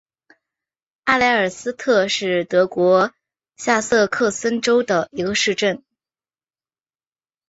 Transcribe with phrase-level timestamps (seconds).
[1.03, 3.13] 阿莱尔斯特是德国
[3.55, 5.83] 下萨克森州的一个市镇。